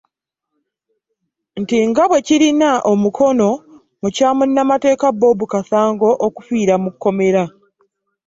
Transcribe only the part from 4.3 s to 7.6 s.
munnamateeka Bob Kasango okufiira mu kkomera